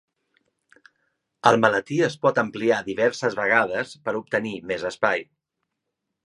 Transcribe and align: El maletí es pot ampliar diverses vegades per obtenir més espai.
El 1.49 1.57
maletí 1.65 1.99
es 2.07 2.15
pot 2.23 2.41
ampliar 2.43 2.79
diverses 2.87 3.37
vegades 3.41 3.93
per 4.09 4.17
obtenir 4.23 4.55
més 4.73 4.87
espai. 4.91 5.25